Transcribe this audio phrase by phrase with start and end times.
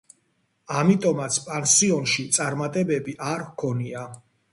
[0.77, 4.03] ამიტომაც პანსიონში წარმატებები არ ჰქონია.